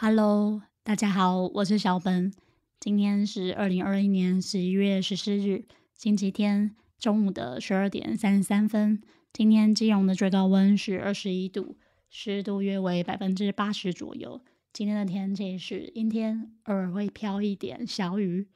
[0.00, 2.32] Hello，大家好，我是小本。
[2.78, 9.02] 今天是二零二一年十一月十四日，星期天中午的十二点三十三分。
[9.32, 11.76] 今天基隆的最高温是二十一度，
[12.08, 14.40] 湿度约为百分之八十左右。
[14.72, 18.46] 今天的天气是阴天，偶尔会飘一点小雨。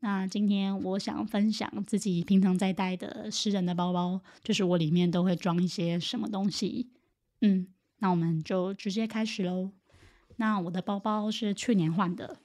[0.00, 6.90] 那今天我想分享自己平常在带的私人的包包，就是我里面都会装一些什么东西。
[7.42, 7.68] 嗯，
[7.98, 9.70] 那我们就直接开始喽。
[10.40, 12.38] 那我的包包是去年换的，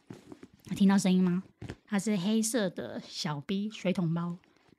[0.75, 1.43] 听到声音吗？
[1.85, 4.35] 它是黑色的小 B 水桶包，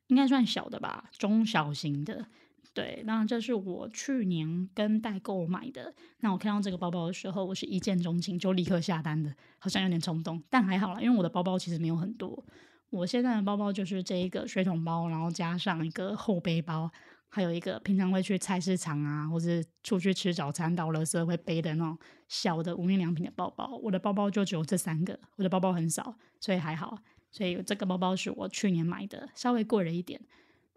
[0.09, 2.27] 应该算小的吧，中小型的。
[2.75, 5.95] 对，那这是我去年跟代购买的。
[6.21, 12.45] 那我看到这个包包的时候，我是一见钟情，就立刻下单的，好像有点冲动，但还好啦，因为我的包包其实没有很多。
[12.91, 16.93] 我现在的包包就是这一个水桶包，然后加上一个后背包。
[17.29, 23.79] 还有一个平常会去菜市场啊，或者出去吃早餐到了时候会背的那种小的无印良品的包包。
[23.83, 26.99] 我的包包就只有这三个，我的包包很少，所以还好。
[27.31, 30.19] 所以这个包包是我去年买的，稍微贵了一点，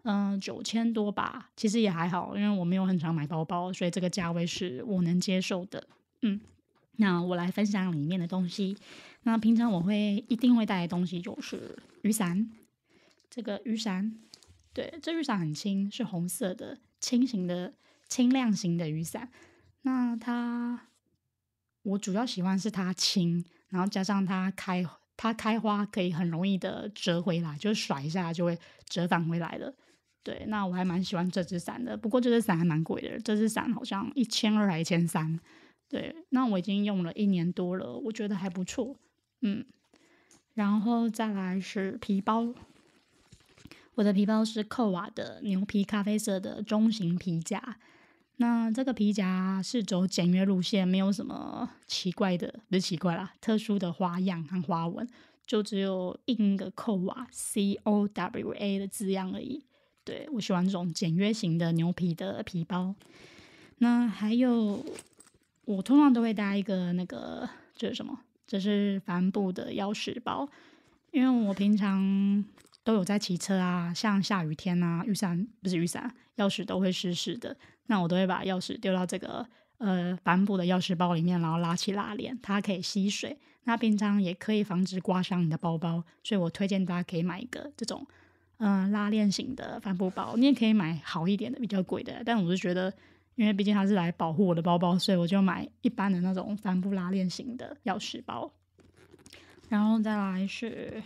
[0.02, 1.50] 嗯，九千多吧。
[1.56, 5.86] 其实也还好，因为我没有很常买包包，所以这个价位是我能接受的。
[6.20, 6.38] 嗯，
[6.96, 8.76] 那我来分享里面的东西。
[9.22, 12.50] 那平常我会一定会带的东西就是雨伞，
[13.30, 14.14] 这个雨伞。
[14.80, 17.74] 对，这雨伞很轻，是红色的，轻型的、
[18.08, 19.30] 轻量型的雨伞。
[19.82, 20.86] 那它，
[21.82, 24.82] 我主要喜欢是它轻，然后加上它开，
[25.18, 28.58] 它开花可以很容易的折回来，就是甩一下就会
[28.88, 29.74] 折返回来了。
[30.22, 31.94] 对，那我还蛮喜欢这支伞的。
[31.94, 35.38] 不过这支伞还蛮贵的，这支伞好像一千二还一千三。
[35.90, 38.96] 对，那我已经用了一年多了，我觉得还不错。
[39.42, 39.62] 嗯，
[40.54, 42.54] 然后再来是皮包。
[43.96, 47.76] 我的皮包是扣瓦的牛皮咖啡色的中型皮夹，
[48.36, 55.06] 那这个皮夹是走简约路线，没有什么奇怪的，不是奇怪啦，特殊的花样和花纹，
[55.44, 59.62] 就只有印个扣瓦 C O W A 的字样而已。
[60.04, 62.94] 对我喜欢这种简约型的牛皮的皮包。
[63.78, 64.82] 那还有，
[65.64, 67.46] 我通常都会带一个那个，
[67.76, 68.18] 这是什么？
[68.46, 70.48] 这是帆布的钥匙包，
[71.10, 72.44] 因为我平常。
[72.82, 77.56] 都有在骑车啊，像下雨天啊，雨伞不是雨伞，钥匙都会湿湿的。
[77.86, 79.46] 那我都会把钥匙丢到这个
[79.78, 83.38] 呃帆布的钥匙包里面，然后拉起拉链，它可以吸水。
[83.64, 88.06] 那平常也可以防止刮伤你的包包，所以我推荐大家可以买一个这种
[88.56, 90.34] 嗯拉链型的帆布包。
[90.36, 92.22] 你也可以买好一点的，比较贵的。
[92.24, 92.92] 但我是觉得，
[93.34, 98.50] 因为毕竟它是来保护我的包包，所以我就买一般的那种帆布拉链型的钥匙包。
[99.68, 101.02] 然后再来是。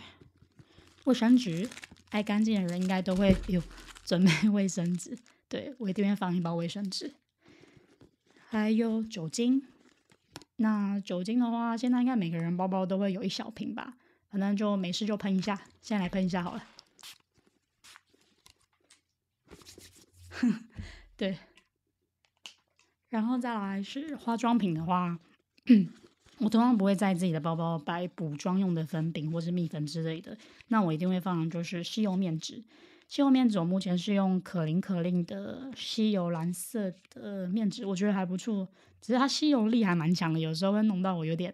[1.05, 1.67] 卫生纸，
[2.09, 3.61] 爱干净的人应该都会有
[4.05, 5.17] 准备卫生纸。
[5.47, 7.13] 对我一定会放一包卫生纸，
[8.49, 9.65] 还有酒精。
[10.57, 13.95] 那酒精的话，现在应该每个人包包都会有一小瓶吧，
[14.29, 15.61] 反正就没事就喷一下。
[15.81, 16.63] 先来喷一下好了。
[21.15, 21.37] 对，
[23.09, 25.19] 然后再来是化妆品的话。
[26.39, 30.37] 我通常不会在自己的包包摆补妆用的粉饼或是蜜粉之类的，
[30.67, 32.63] 那我一定会放就是吸油面纸。
[33.07, 38.67] 吸油面纸我目前是用可伶可令的吸油蓝色的面纸，我觉得还不错，
[38.99, 41.53] 只是它吸油力还蛮强的，有时候会弄到我有点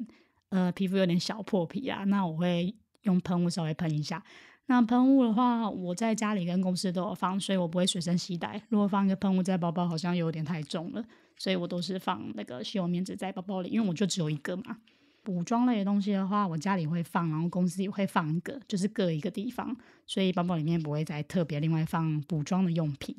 [0.50, 4.24] 呃皮肤有点小破皮啊，那我会用喷雾稍微喷一下。
[4.68, 8.62] 那喷雾的话，我在家里跟公司都有放，所以我不会随身携带。
[8.70, 11.03] 如果放一个喷雾在包包，好像有点太重了。
[11.41, 14.78] 所以我都是放那个吸油棉纸在包包里，因为我就只有一个嘛。
[15.24, 19.75] 补妆类的东西的话，我家里会放，然后公司也会放一个，就是各一个地方，
[20.06, 23.16] 所以包包里面不会再特别另外放补妆的用品。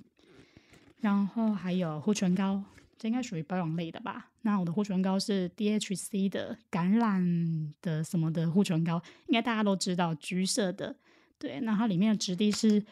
[1.00, 2.62] 然后还有护唇膏，
[2.96, 4.30] 这应该属于保养类的吧？
[4.42, 10.94] 那我的护唇膏是 DHC 的橄榄的什么的护唇膏，应该大家都知道，橘色的。
[11.40, 12.84] 对，那它里面的质地是。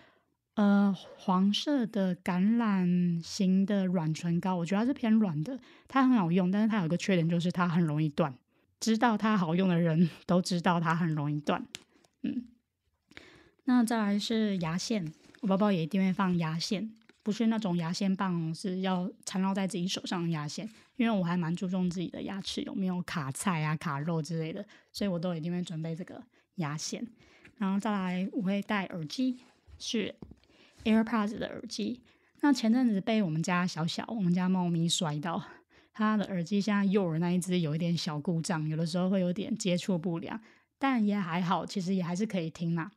[0.61, 8.35] 呃，黄色的橄榄型的软唇膏，我觉得它是偏软的，它很好用，但是它有个缺点，就是它很容易断。
[8.79, 11.67] 知道它好用的人 都知道它很容易断。
[12.25, 12.47] 嗯，
[13.65, 15.11] 那再来是牙线，
[15.41, 16.93] 我包包也一定会放牙线，
[17.23, 24.63] 不是那种牙线棒，是要缠绕在自己手上的牙线，因为我还蛮注重自己的牙齿有没有卡菜啊、卡肉之类的，
[24.93, 26.23] 所以我都一定会准备这个
[26.57, 27.03] 牙线。
[27.57, 29.39] 然后再来，我会戴耳机，
[29.79, 30.15] 是。
[30.85, 32.01] AirPods 的耳机，
[32.41, 35.43] 那前阵子被我们家小小我们家猫咪摔到，
[35.93, 40.41] 它的耳机现在右耳那一只有一点小故障，有的时候会有点接触不良，
[40.79, 42.91] 但也还好，其实也还是可以听啦。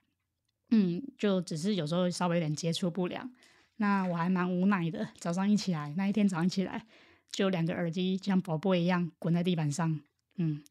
[0.69, 3.29] 嗯，就只是有时候稍微有点接触不良，
[3.77, 5.07] 那我还蛮无奈的。
[5.17, 6.85] 早上一起来，那一天早上起来，
[7.31, 9.99] 就两个耳机像宝贝一样滚在地板上，
[10.37, 10.63] 嗯，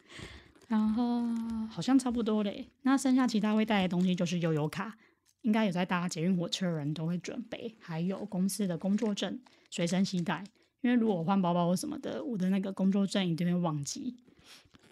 [0.68, 1.22] 然后
[1.68, 2.68] 好像差不多嘞。
[2.82, 4.98] 那剩下其他会带的东西就是悠游卡，
[5.42, 9.40] 应该有在搭捷运火车的人都会准备，还有公司的工作证
[9.70, 10.44] 随身携带。
[10.80, 14.16] 因为如果我换包包或什么的，我的那个工作证一定会忘记，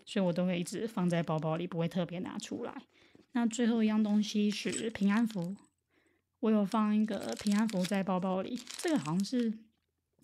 [0.04, 2.82] 所以我都会一直放在包包里，不会特别拿出来。
[3.32, 5.54] 那最后一样东西是平安符，
[6.40, 9.52] 我有放一个平安符在包包里，这个好像是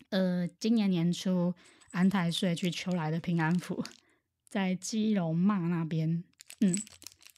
[0.08, 1.54] 呃今年年初
[1.90, 3.84] 安太岁去求来的平安符。
[4.48, 6.24] 在基隆骂那边，
[6.60, 6.76] 嗯，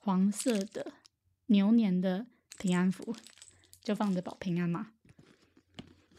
[0.00, 0.94] 黄色的
[1.46, 2.26] 牛年的
[2.58, 3.14] 平安符
[3.82, 4.88] 就放着保平安嘛。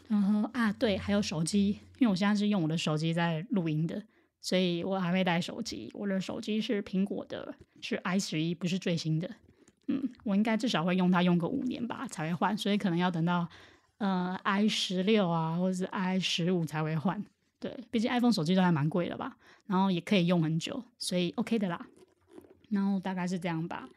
[0.08, 4.04] 然后啊，对，还有手机，因为我现在是用我的手机在录音的，
[4.40, 5.90] 所以我还会带手机。
[5.94, 9.30] 我的手机是苹果的，是 i 十一，不是最新的。
[9.88, 13.48] 嗯，我应该至少会用它用个五年吧才会换，所以可能要等到
[13.98, 17.24] 呃 i 十六啊，或者是 i 十五才会换。
[17.60, 19.36] 对，毕竟 iPhone 手机都还蛮贵的吧，
[19.66, 21.84] 然后也可以用很久，所以 OK 的啦。
[22.70, 23.90] 然后大概是这样吧，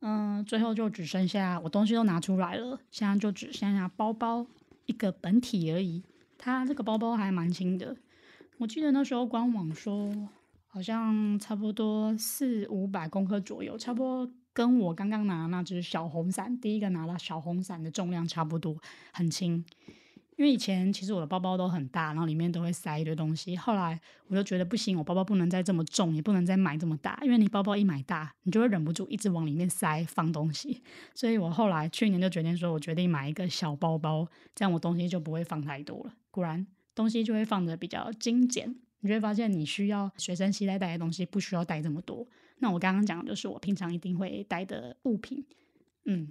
[0.00, 4.46] 嗯，最后就只剩下我东西都拿出来了，现在就只剩下包包
[4.86, 6.02] 一个本体而已。
[6.38, 7.96] 它这个包包还蛮轻的，
[8.58, 10.28] 我记得那时候官网说
[10.68, 18.76] 好像差不多四五百公克左右，差不多跟我刚刚拿那只小红伞，第一个拿了小红伞的重量差不多，
[19.12, 19.64] 很轻。
[20.38, 23.56] 因为以前其实我的包包都很大，然后里面都会塞一堆东西。
[23.56, 27.18] 后来我就觉得不行，我包包不能再这么重，也不能再买这么大。
[27.22, 30.80] 因为你包包一买大，你就会忍不住一直往里面塞放东西。
[31.12, 36.14] 所以我后来去年就决定说，我决定买一个小包包，这样我东西就不会放太多了。
[36.30, 36.64] 果然
[36.94, 38.76] 东西就会放的比较精简。
[39.00, 42.26] 你就会发现你需要随身携带带的东西不需要带这么多。
[42.58, 45.44] 那我刚刚讲的就是我平常一定会带的物品，
[46.04, 46.30] 嗯。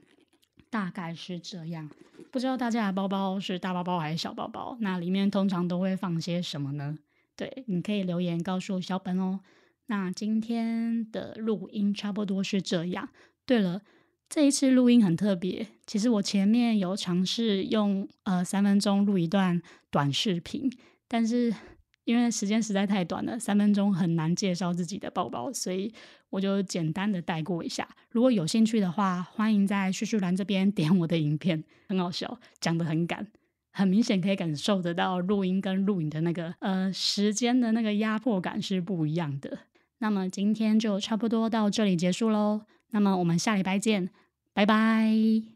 [0.69, 1.89] 大概是这样，
[2.31, 4.77] 不知道大家的包包是大包包还是小包包？
[4.81, 6.97] 那里面通常都会放些什么呢？
[7.35, 9.39] 对，你可以留言告诉小本哦。
[9.87, 13.09] 那今天的录音差不多是这样。
[13.45, 13.81] 对了，
[14.29, 20.71] 这一次录音很特别，其实我前面有尝试用呃三分钟录一段短视频，
[21.07, 21.53] 但是。
[22.07, 25.94] 因为时间实在太短了，三分钟很难介绍自己的包包，所以
[26.30, 27.86] 我就简单的带过一下。
[28.12, 33.27] 如果有兴趣的话，欢迎在叙述栏这边 点我的影片，很好笑，讲的很赶，
[33.74, 39.60] 很明显可以感受得到录音跟录影的那个呃时间的那个压迫感是不一样的。
[39.98, 42.62] 那么今天就差不多到这里结束喽，
[42.92, 44.10] 那么我们下礼拜见，
[44.53, 45.48] 拜拜。